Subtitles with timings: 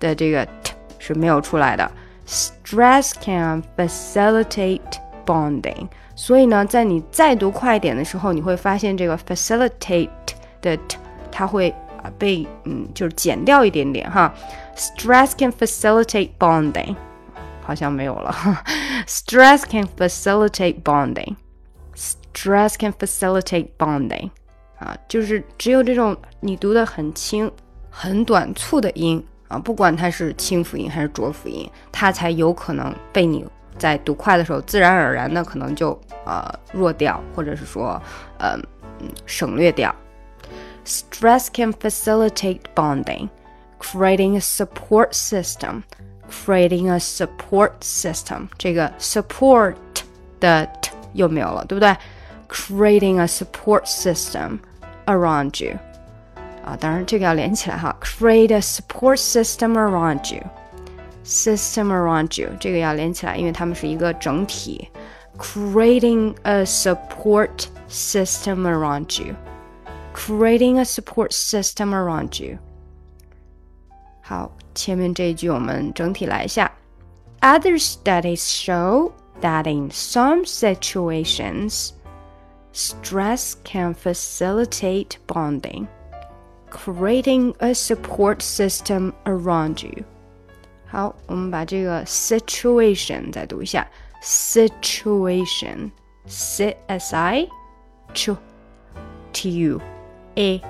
[0.00, 1.90] 的这个 t 是没有出来的。
[2.26, 4.80] Stress can facilitate
[5.26, 5.88] bonding。
[6.14, 10.08] 所以呢，在你再读快一点的时候，你会发现这个 facilitate
[10.62, 10.96] 的 t
[11.30, 11.74] 它会
[12.18, 14.32] 被嗯就是减掉一点点哈。
[14.76, 16.96] Stress can facilitate bonding，
[17.62, 18.34] 好像没有了。
[19.06, 21.36] Stress can facilitate bonding。
[21.94, 24.30] Stress can facilitate bonding。
[24.78, 27.50] 啊，就是只有这种你读的很轻、
[27.90, 33.44] 很短促的音啊，不管它是清辅音还是浊辅音，它才有可能被你。
[33.78, 38.00] 在读快的时候，自然而然的可能就呃弱掉，或者是说
[38.38, 38.56] 呃
[39.24, 39.92] 省略掉。
[40.83, 43.29] Stress can facilitate bonding,
[43.79, 45.83] creating a support system.
[46.29, 49.75] Creating a support system，这个 support
[50.41, 51.95] 的 t 又没有了，对不对？
[52.49, 54.59] Creating a support system
[55.05, 55.77] around you，
[56.65, 57.95] 啊，当然这个要连起来哈。
[58.01, 64.89] Create a support system around you。system around you，这个要连起来，因为它们是一个整体。
[65.37, 69.33] Creating a support system around you.
[70.13, 72.57] Creating a support system around you.
[74.21, 76.69] 好，前面这一句我们整体来一下。
[77.39, 79.11] Other studies show
[79.41, 81.91] that in some situations,
[82.73, 85.87] stress can facilitate bonding,
[86.71, 90.03] creating a support system around you.
[90.87, 93.87] 好，我们把这个 situation 再读一下，
[94.23, 97.47] situation，c s i
[98.13, 98.35] c
[99.31, 99.79] t u
[100.35, 100.61] a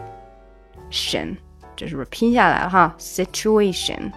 [0.91, 1.37] tion，
[1.75, 2.95] 这是不是拼下来了哈？
[2.97, 4.11] situation。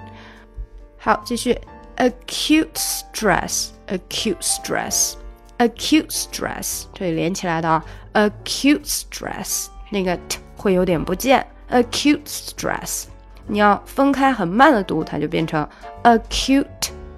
[0.99, 1.59] 好，继续，
[1.97, 13.05] acute stress，acute stress，acute stress，这里连起来的啊，acute stress，那个 t 会有点不见，acute stress。
[13.47, 15.69] 你要分开很慢的读，它就变成
[16.05, 16.67] acute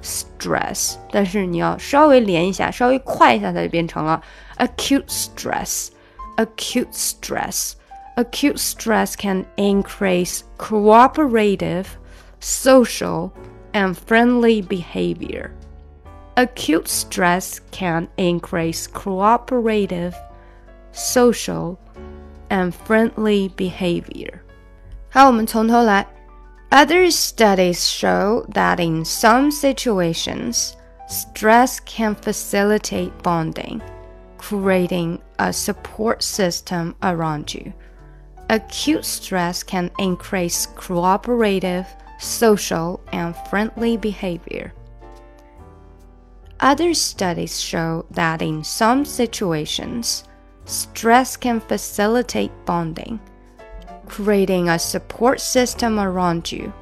[0.02, 0.94] stress。
[1.10, 4.22] 但是你要稍微连一下，稍微快一下，它就变成了
[4.58, 7.72] acute stress。acute stress。
[8.16, 11.98] acute stress can increase cooperative,
[12.40, 13.32] social,
[13.72, 15.52] and friendly behavior.
[16.36, 20.14] Acute stress can increase cooperative,
[20.92, 21.78] social,
[22.50, 24.40] and friendly behavior.
[25.10, 26.06] 好，我们从头来。
[26.70, 30.72] other studies show that in some situations,
[31.06, 33.82] stress can facilitate bonding,
[34.38, 37.72] creating a support system around you.
[38.49, 41.87] Acute stress can increase cooperative,
[42.19, 44.73] social, and friendly behavior.
[46.59, 50.23] Other studies show that in some situations,
[50.65, 53.19] stress can facilitate bonding
[54.07, 56.73] creating a support system around you.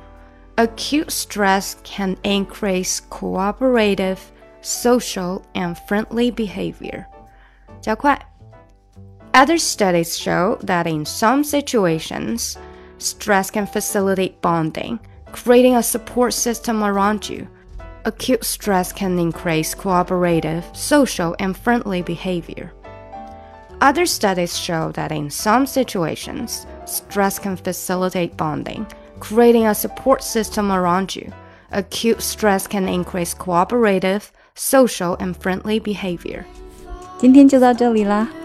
[0.58, 4.32] Acute stress can increase cooperative,
[4.62, 7.08] social, and friendly behavior.
[7.82, 8.18] 加快.
[9.35, 12.59] Other studies show that in some situations,
[12.99, 14.99] stress can facilitate bonding,
[15.33, 17.49] creating a support system around you.
[18.05, 22.73] Acute stress can increase cooperative, social, and friendly behavior.
[23.81, 28.87] Other studies show that in some situations, stress can facilitate bonding,
[29.21, 31.33] creating a support system around you.
[31.73, 36.45] Acute stress can increase cooperative, social, and friendly behavior.
[37.19, 38.29] 今天就到这里啦！